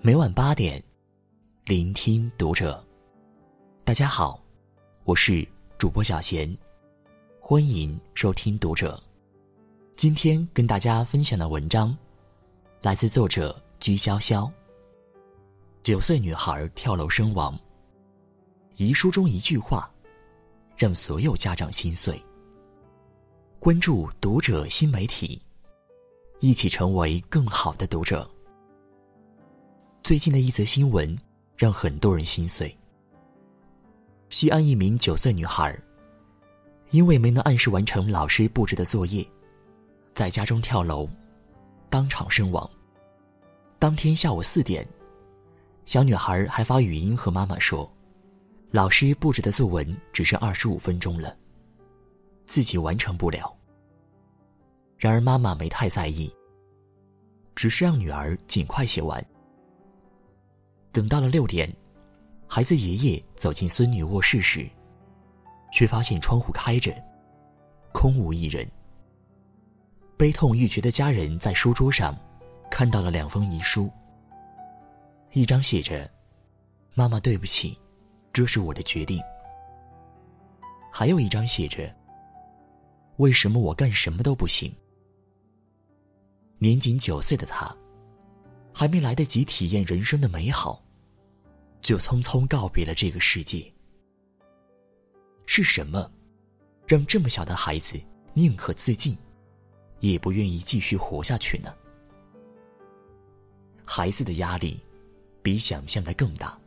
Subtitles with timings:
[0.00, 0.80] 每晚八点，
[1.64, 2.82] 聆听读者。
[3.84, 4.40] 大家好，
[5.04, 5.46] 我是
[5.78, 6.56] 主播小贤，
[7.40, 9.02] 欢迎收听读者。
[9.96, 11.96] 今天跟大家分享的文章，
[12.82, 14.48] 来自作者居潇潇。
[15.82, 17.58] 九岁女孩跳楼身亡，
[18.76, 19.90] 遗书中一句话，
[20.76, 22.20] 让所有家长心碎。
[23.58, 25.40] 关注读者新媒体，
[26.38, 28.28] 一起成为更好的读者。
[30.06, 31.18] 最近的一则新闻
[31.56, 32.72] 让很多人心碎。
[34.30, 35.76] 西安一名九岁女孩，
[36.90, 39.26] 因为没能按时完成老师布置的作业，
[40.14, 41.08] 在家中跳楼，
[41.90, 42.70] 当场身亡。
[43.80, 44.86] 当天下午四点，
[45.86, 47.92] 小女孩还发语音和妈妈说
[48.70, 51.36] ：“老师布置的作文只剩二十五分钟了，
[52.44, 53.52] 自己完成不了。”
[54.98, 56.32] 然而妈妈没太在意，
[57.56, 59.20] 只是让女儿尽快写完。
[60.96, 61.70] 等到了六点，
[62.46, 64.66] 孩子爷爷走进孙女卧室时，
[65.70, 66.90] 却发现窗户开着，
[67.92, 68.66] 空无一人。
[70.16, 72.18] 悲痛欲绝的家人在书桌上
[72.70, 73.90] 看到了两封遗书，
[75.32, 76.10] 一张写着
[76.96, 77.78] ：“妈妈对不起，
[78.32, 79.20] 这是我的决定。”
[80.90, 81.94] 还有一张写着
[83.18, 84.74] ：“为什么我干什么都不行？”
[86.56, 87.70] 年仅九岁的他，
[88.72, 90.82] 还没来得及体验人生的美好。
[91.86, 93.72] 就匆匆告别了这个世界。
[95.46, 96.10] 是什么，
[96.84, 97.96] 让这么小的孩子
[98.34, 99.16] 宁可自尽，
[100.00, 101.72] 也不愿意继续活下去呢？
[103.84, 104.82] 孩子的压力，
[105.44, 106.58] 比想象的更大。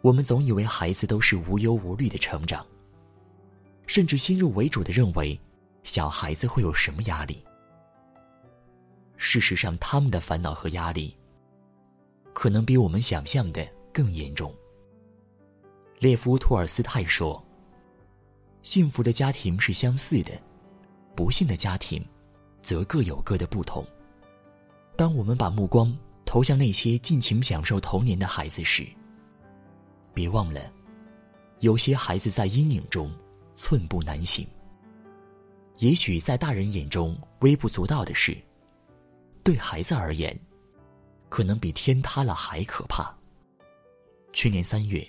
[0.00, 2.66] 我们总以为孩子都是无忧无虑的成长，
[3.86, 5.38] 甚至先入为主的认为，
[5.82, 7.44] 小孩子会有什么压力？
[9.18, 11.14] 事实上，他们的烦恼和压力，
[12.32, 13.68] 可能比我们想象的。
[13.92, 14.54] 更严重。
[15.98, 17.42] 列夫·托尔斯泰说
[18.62, 20.32] ：“幸福的家庭是相似的，
[21.14, 22.04] 不幸的家庭，
[22.60, 23.86] 则各有各的不同。”
[24.96, 28.86] 当我们把目光投向那些尽情享受童年的孩子时，
[30.12, 30.60] 别忘了，
[31.60, 33.10] 有些孩子在阴影中
[33.54, 34.46] 寸步难行。
[35.78, 38.36] 也许在大人眼中微不足道的事，
[39.42, 40.38] 对孩子而言，
[41.28, 43.16] 可能比天塌了还可怕。
[44.32, 45.06] 去年三月，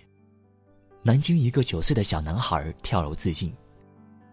[1.02, 3.56] 南京一个九岁的小男孩跳楼自尽，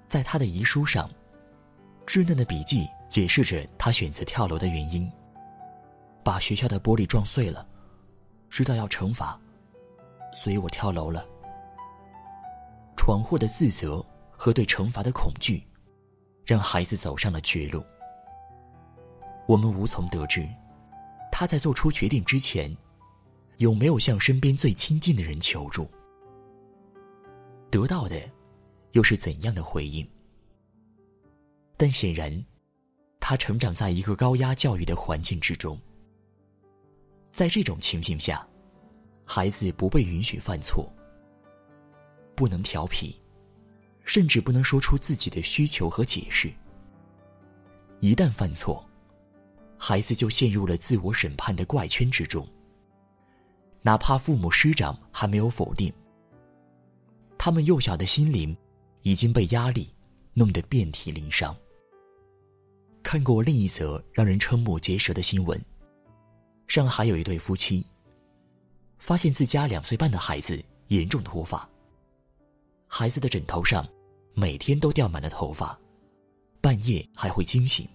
[0.08, 1.08] 在他的遗书上，
[2.04, 5.10] 稚嫩的笔记解释着他选择跳楼的原因：
[6.24, 7.64] 把学校的玻璃撞碎了，
[8.48, 9.40] 知道要惩罚，
[10.34, 11.24] 所以我跳楼了。
[12.96, 15.64] 闯祸的自责和对惩罚的恐惧，
[16.44, 17.82] 让孩子走上了绝路。
[19.46, 20.46] 我们无从得知，
[21.30, 22.76] 他在做出决定之前。
[23.60, 25.86] 有没有向身边最亲近的人求助？
[27.70, 28.18] 得到的
[28.92, 30.08] 又是怎样的回应？
[31.76, 32.42] 但显然，
[33.20, 35.78] 他成长在一个高压教育的环境之中。
[37.30, 38.48] 在这种情境下，
[39.26, 40.90] 孩子不被允许犯错，
[42.34, 43.20] 不能调皮，
[44.06, 46.50] 甚至不能说出自己的需求和解释。
[47.98, 48.82] 一旦犯错，
[49.76, 52.48] 孩子就陷入了自我审判的怪圈之中。
[53.82, 55.92] 哪怕父母师长还没有否定，
[57.38, 58.56] 他们幼小的心灵
[59.02, 59.88] 已经被压力
[60.34, 61.56] 弄得遍体鳞伤。
[63.02, 65.58] 看过另一则让人瞠目结舌的新闻：
[66.68, 67.86] 上海有一对夫妻，
[68.98, 71.66] 发现自家两岁半的孩子严重脱发，
[72.86, 73.88] 孩子的枕头上
[74.34, 75.78] 每天都掉满了头发，
[76.60, 77.88] 半夜还会惊醒。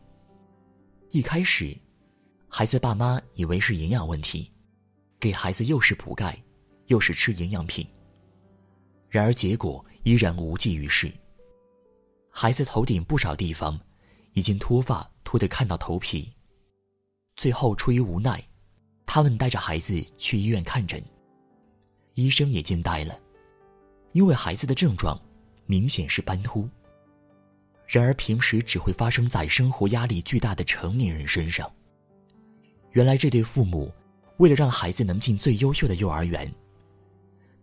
[1.12, 1.78] 一开始，
[2.50, 4.52] 孩子爸妈以为是营养问题。
[5.26, 6.40] 给孩子又是补钙，
[6.86, 7.84] 又是吃营养品。
[9.10, 11.12] 然而结果依然无济于事。
[12.30, 13.80] 孩子头顶不少地方
[14.34, 16.32] 已经脱发脱得看到头皮。
[17.36, 18.40] 最后出于无奈，
[19.08, 21.04] 他们带着孩子去医院看诊。
[22.14, 23.20] 医生也惊呆了，
[24.12, 25.20] 因为孩子的症状
[25.66, 26.70] 明显是斑秃。
[27.88, 31.68] 然而平时只会发生在生活压力巨大的成年人身上。
[32.92, 33.92] 原来这对父母。
[34.38, 36.52] 为了让孩子能进最优秀的幼儿园，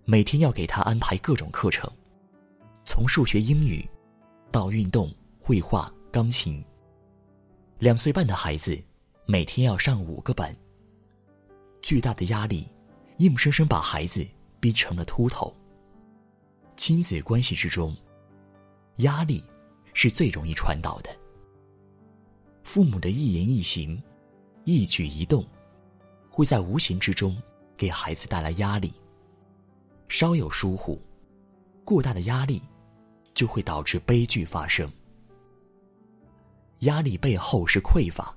[0.05, 1.91] 每天要给他安排各种课程，
[2.85, 3.87] 从数学、英语，
[4.51, 6.65] 到运动、绘画、钢琴。
[7.79, 8.79] 两岁半的孩子
[9.27, 10.55] 每天要上五个班。
[11.83, 12.69] 巨大的压力，
[13.19, 14.27] 硬生生把孩子
[14.59, 15.55] 逼成了秃头。
[16.77, 17.95] 亲子关系之中，
[18.99, 19.45] 压力
[19.93, 21.11] 是最容易传导的。
[22.65, 24.01] 父母的一言一行，
[24.65, 25.45] 一举一动。
[26.32, 27.37] 会在无形之中
[27.76, 28.94] 给孩子带来压力。
[30.08, 31.00] 稍有疏忽，
[31.84, 32.62] 过大的压力
[33.34, 34.90] 就会导致悲剧发生。
[36.81, 38.34] 压力背后是匮乏。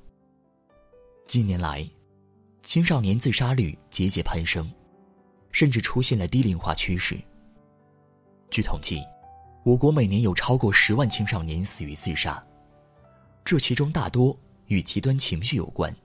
[1.25, 1.89] 近年来，
[2.63, 4.71] 青少年自杀率节节攀升，
[5.51, 7.17] 甚至出现了低龄化趋势。
[8.51, 9.01] 据统计，
[9.63, 12.45] 我国每年有超过十万青少年死于自杀，
[13.43, 14.37] 这其中大多
[14.67, 15.95] 与极端情绪有关。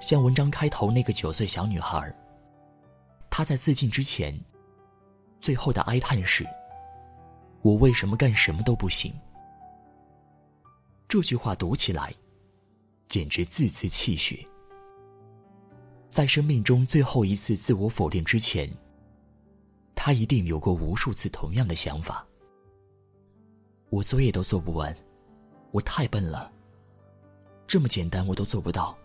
[0.00, 2.14] 像文章开头那个九岁小女孩，
[3.28, 4.38] 她在自尽之前，
[5.40, 6.46] 最后的哀叹是
[7.62, 9.12] ：“我为什么干什么都不行？”
[11.08, 12.12] 这句话读起来，
[13.08, 14.46] 简直字字泣血。
[16.08, 18.70] 在生命中最后一次自我否定之前，
[19.94, 22.26] 他一定有过无数次同样的想法：
[23.90, 24.94] 我作业都做不完，
[25.70, 26.52] 我太笨了。
[27.66, 28.96] 这么简单我都做不到，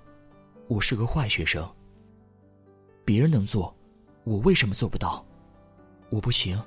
[0.68, 1.68] 我是个坏学生。
[3.06, 3.76] 别人能做，
[4.24, 5.26] 我为什么做不到？
[6.10, 6.62] 我不行。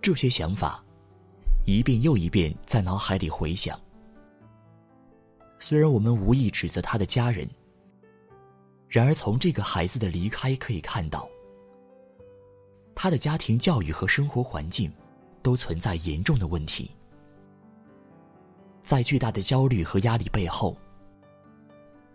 [0.00, 0.82] 这些想法。
[1.64, 3.78] 一遍又一遍在脑海里回响。
[5.60, 7.48] 虽然我们无意指责他的家人，
[8.88, 11.28] 然而从这个孩子的离开可以看到，
[12.96, 14.92] 他的家庭教育和生活环境
[15.40, 16.90] 都存在严重的问题。
[18.82, 20.76] 在巨大的焦虑和压力背后，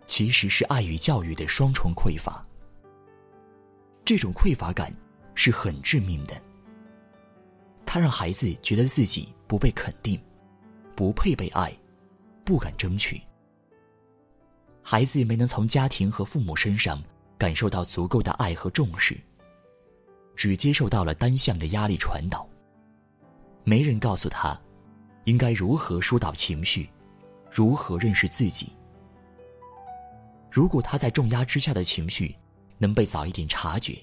[0.07, 2.43] 其实是爱与教育的双重匮乏。
[4.03, 4.91] 这种匮乏感
[5.35, 6.41] 是很致命的。
[7.85, 10.19] 他让孩子觉得自己不被肯定，
[10.95, 11.71] 不配被爱，
[12.43, 13.21] 不敢争取。
[14.81, 17.03] 孩子没能从家庭和父母身上
[17.37, 19.17] 感受到足够的爱和重视，
[20.35, 22.47] 只接受到了单向的压力传导。
[23.65, 24.57] 没人告诉他，
[25.25, 26.89] 应该如何疏导情绪，
[27.51, 28.71] 如何认识自己。
[30.57, 32.35] 如果他在重压之下的情绪
[32.79, 33.95] 能被早一点察觉，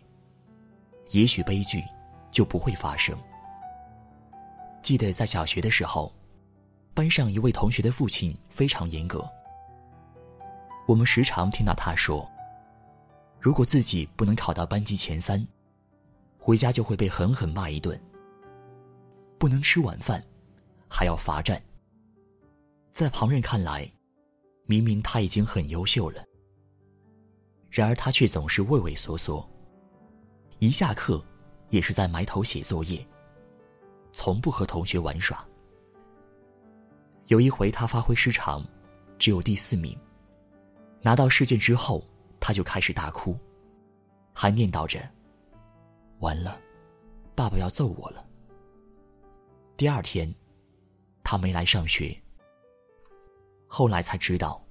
[1.10, 1.82] 也许悲剧
[2.30, 3.18] 就不会发生。
[4.80, 6.12] 记得在小学的时候，
[6.94, 9.28] 班上一位同学的父亲非常严格。
[10.86, 12.24] 我们时常听到他说
[13.40, 15.44] ：“如果自己不能考到班级前三，
[16.38, 18.00] 回家就会被狠狠骂一顿。
[19.40, 20.22] 不能吃晚饭，
[20.88, 21.60] 还要罚站。”
[22.94, 23.90] 在旁人看来，
[24.66, 26.24] 明明他已经很优秀了，
[27.74, 29.44] 然而他却总是畏畏缩缩。
[30.60, 31.20] 一下课，
[31.70, 33.04] 也是在埋头写作业。
[34.12, 35.44] 从不和同学玩耍。
[37.26, 38.64] 有一回，他发挥失常，
[39.18, 39.98] 只有第四名。
[41.02, 42.04] 拿到试卷之后，
[42.38, 43.36] 他就开始大哭，
[44.32, 45.00] 还念叨着
[46.20, 46.60] ：“完了，
[47.34, 48.24] 爸爸要揍我了。”
[49.76, 50.32] 第二天，
[51.24, 52.16] 他没来上学。
[53.66, 54.64] 后来才知道，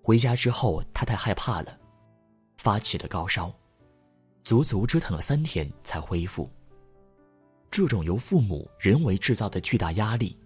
[0.00, 1.76] 回家之后他太害怕了，
[2.60, 3.50] 发起了高烧，
[4.44, 6.46] 足足折腾了三天才恢复。
[7.70, 10.38] 这种由父母人为制造的巨大压力，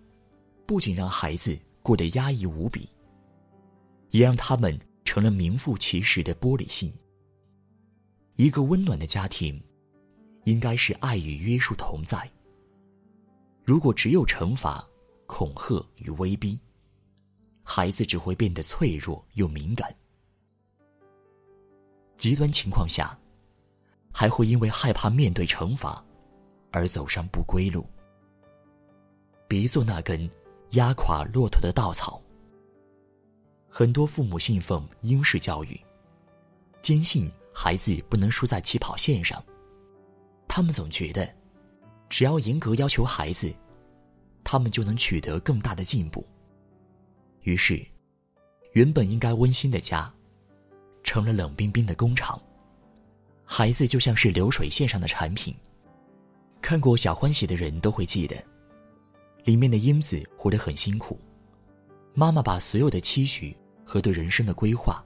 [0.64, 2.88] 不仅让孩子过得压抑无比，
[4.10, 6.94] 也让他们成了名副其实的玻璃心。
[8.36, 9.60] 一个温暖的家庭，
[10.44, 12.30] 应该是爱与约束同在。
[13.64, 14.88] 如果只有惩罚、
[15.26, 16.60] 恐吓与威逼，
[17.64, 19.92] 孩子只会变得脆弱又敏感。
[22.24, 23.14] 极端情况下，
[24.10, 26.02] 还会因为害怕面对惩罚。
[26.70, 27.86] 而走上不归路。
[29.46, 30.28] 别做那根
[30.70, 32.18] 压垮骆驼的稻草。
[33.68, 35.78] 很多父母信奉英式教育，
[36.80, 39.44] 坚信孩子不能输在起跑线上。
[40.48, 41.30] 他们总觉得，
[42.08, 43.54] 只要严格要求孩子，
[44.42, 46.26] 他们就能取得更大的进步。
[47.42, 47.84] 于是，
[48.72, 50.10] 原本应该温馨的家，
[51.04, 52.40] 成了冷冰冰的工厂。
[53.44, 55.54] 孩子就像是流水线上的产品。
[56.60, 58.42] 看过《小欢喜》的人都会记得，
[59.44, 61.20] 里面的英子活得很辛苦，
[62.14, 65.04] 妈妈把所有的期许和对人生的规划，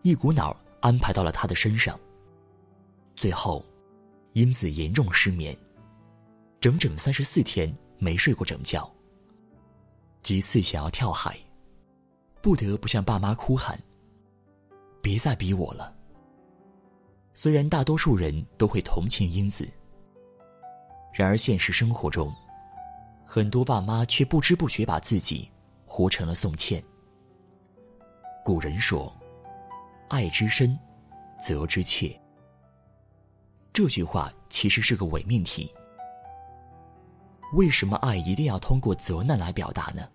[0.00, 2.00] 一股脑安排到了他的身上。
[3.14, 3.62] 最后，
[4.32, 5.54] 英子严重失眠，
[6.58, 8.90] 整整三十四天没睡过整觉。
[10.22, 11.36] 几次想要跳海，
[12.40, 13.78] 不得不向爸妈哭喊
[15.02, 15.94] ：“别再逼我了。”
[17.34, 19.68] 虽然大多数人都会同情英子。
[21.12, 22.32] 然而，现实生活中，
[23.26, 25.50] 很多爸妈却不知不觉把自己
[25.84, 26.82] 活成了宋茜。
[28.44, 29.14] 古人说
[30.08, 30.78] ：“爱之深，
[31.38, 32.18] 责之切。”
[33.72, 35.72] 这句话其实是个伪命题。
[37.54, 40.08] 为什么爱一定要通过责难来表达呢？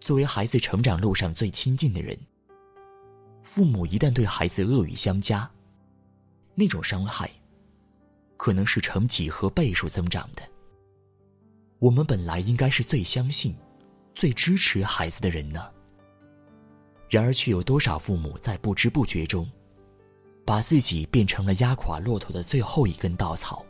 [0.00, 2.18] 作为孩子成长路上最亲近的人，
[3.44, 5.48] 父母一旦对孩子恶语相加，
[6.54, 7.30] 那种伤害，
[8.38, 10.42] 可能是成几何倍数增长的。
[11.78, 13.54] 我们本来应该是最相信、
[14.14, 15.70] 最支持孩子的人呢，
[17.10, 19.46] 然而却有多少父母在不知不觉中，
[20.46, 23.64] 把自己变成了压垮骆驼的最后一根稻草？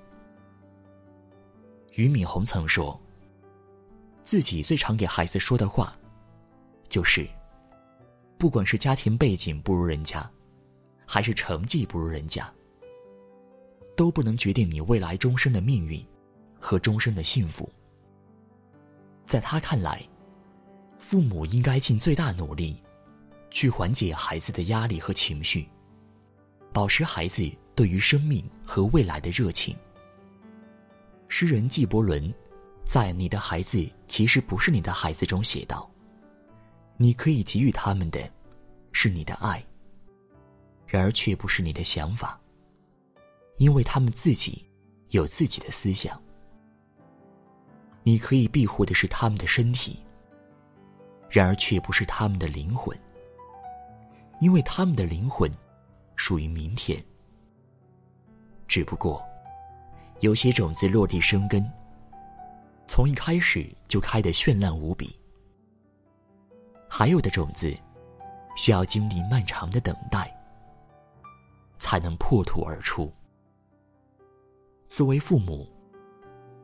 [1.94, 3.00] 俞敏洪曾说，
[4.22, 5.96] 自己最常给孩子说的话，
[6.88, 7.26] 就是
[8.38, 10.28] ：“不管是家庭背景不如人家，
[11.06, 12.52] 还是成绩不如人家，
[13.96, 16.04] 都不能决定你未来终身的命运
[16.58, 17.68] 和终身的幸福。”
[19.24, 20.06] 在他看来，
[20.98, 22.82] 父母应该尽最大努力，
[23.50, 25.66] 去缓解孩子的压力和情绪，
[26.72, 29.74] 保持孩子对于生命和未来的热情。
[31.28, 32.32] 诗人纪伯伦
[32.84, 35.90] 在《你的孩子其实不是你的孩子》中写道
[36.96, 38.20] ：“你可以给予他们的，
[38.92, 39.64] 是你的爱，
[40.86, 42.40] 然而却不是你的想法，
[43.56, 44.64] 因为他们自己
[45.10, 46.20] 有自己的思想。”
[48.06, 49.98] 你可以庇护的是他们的身体，
[51.30, 52.94] 然而却不是他们的灵魂，
[54.40, 55.50] 因为他们的灵魂
[56.14, 57.02] 属于明天。
[58.68, 59.24] 只不过，
[60.20, 61.64] 有些种子落地生根，
[62.86, 65.08] 从一开始就开得绚烂无比；
[66.96, 67.76] 还有的种子，
[68.54, 70.32] 需要经历漫长的等待，
[71.76, 73.12] 才能破土而出。
[74.88, 75.68] 作为父母。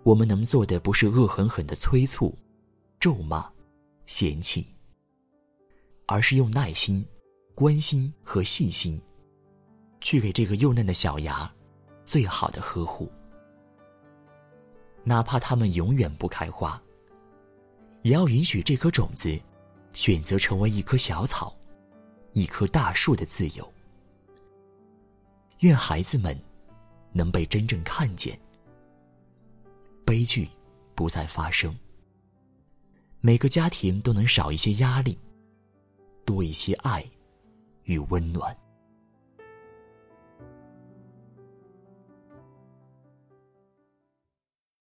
[0.04, 2.32] 我们能做的不是恶狠狠的催促、
[3.00, 3.50] 咒骂、
[4.06, 4.68] 嫌弃，
[6.06, 7.04] 而是用耐心、
[7.54, 9.02] 关心和细心，
[10.00, 11.52] 去给这个幼嫩的小芽
[12.04, 13.10] 最好的呵护。
[15.02, 16.80] 哪怕它们永远不开花，
[18.02, 19.37] 也要允许这颗种子
[19.92, 21.56] 选择成为一棵小草、
[22.32, 23.73] 一棵大树的自由。
[25.61, 26.38] 愿孩子们
[27.12, 28.38] 能被真正看见。
[30.04, 30.49] 悲剧
[30.94, 31.76] 不再发生，
[33.20, 35.18] 每个家庭都能少一些压力，
[36.25, 37.04] 多一些爱
[37.85, 38.56] 与温暖。